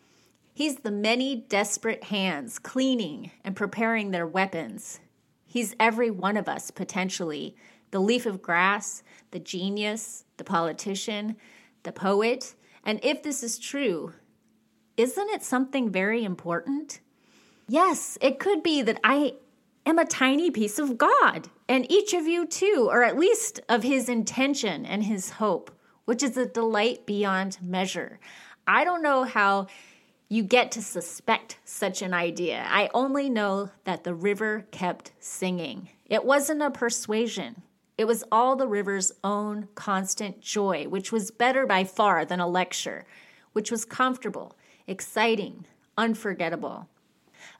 [0.55, 5.01] He's the many desperate hands cleaning and preparing their weapons.
[5.43, 7.57] He's every one of us, potentially
[7.91, 11.35] the leaf of grass, the genius, the politician,
[11.83, 12.55] the poet.
[12.85, 14.13] And if this is true,
[14.95, 17.01] isn't it something very important?
[17.67, 19.33] Yes, it could be that I
[19.85, 23.83] am a tiny piece of God, and each of you too, or at least of
[23.83, 25.69] his intention and his hope,
[26.05, 28.19] which is a delight beyond measure.
[28.65, 29.67] I don't know how
[30.27, 32.65] you get to suspect such an idea.
[32.67, 35.89] I only know that the river kept singing.
[36.07, 37.61] It wasn't a persuasion.
[37.97, 42.47] It was all the river's own constant joy, which was better by far than a
[42.47, 43.05] lecture,
[43.53, 44.57] which was comfortable,
[44.87, 45.65] exciting,
[45.97, 46.89] unforgettable.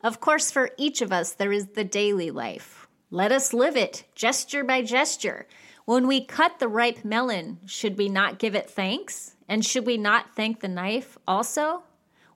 [0.04, 2.88] Of course, for each of us, there is the daily life.
[3.12, 5.48] Let us live it, gesture by gesture.
[5.86, 9.36] When we cut the ripe melon, should we not give it thanks?
[9.48, 11.84] And should we not thank the knife also?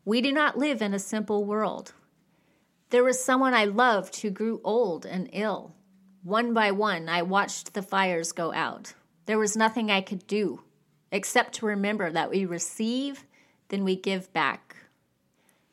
[0.06, 1.94] We do not live in a simple world.
[2.90, 5.76] There was someone I loved who grew old and ill.
[6.24, 8.94] One by one, I watched the fires go out.
[9.26, 10.62] There was nothing I could do
[11.12, 13.26] except to remember that we receive,
[13.70, 14.76] then we give back.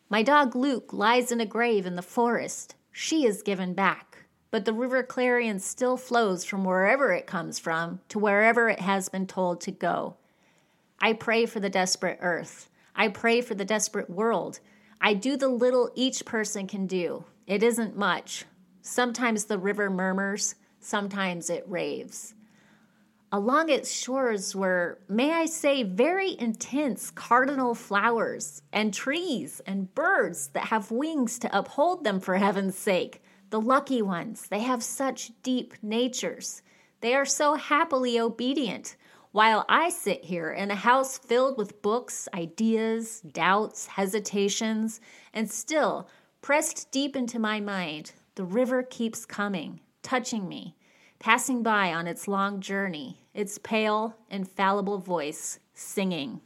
[0.08, 2.74] My dog Luke lies in a grave in the forest.
[2.92, 4.18] She is given back.
[4.50, 9.08] But the river Clarion still flows from wherever it comes from to wherever it has
[9.08, 10.16] been told to go.
[11.00, 12.70] I pray for the desperate earth.
[12.96, 14.58] I pray for the desperate world.
[15.00, 17.24] I do the little each person can do.
[17.46, 18.46] It isn't much.
[18.80, 22.34] Sometimes the river murmurs, sometimes it raves.
[23.32, 30.48] Along its shores were, may I say, very intense cardinal flowers and trees and birds
[30.54, 33.22] that have wings to uphold them for heaven's sake.
[33.50, 36.62] The lucky ones, they have such deep natures.
[37.00, 38.96] They are so happily obedient,
[39.32, 45.00] while I sit here in a house filled with books, ideas, doubts, hesitations,
[45.32, 46.08] and still,
[46.40, 50.76] pressed deep into my mind, the river keeps coming, touching me,
[51.18, 56.40] passing by on its long journey, its pale, infallible voice singing.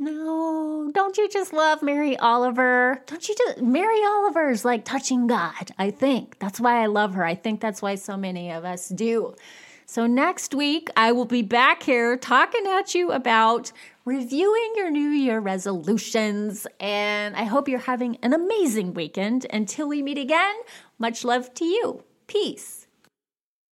[0.00, 3.02] No, don't you just love Mary Oliver?
[3.06, 6.38] Don't you just Mary Oliver's like touching God, I think.
[6.38, 7.24] That's why I love her.
[7.24, 9.34] I think that's why so many of us do.
[9.90, 13.72] So next week I will be back here talking at you about
[14.04, 19.46] reviewing your new year resolutions and I hope you're having an amazing weekend.
[19.50, 20.56] Until we meet again,
[20.98, 22.04] much love to you.
[22.26, 22.77] Peace.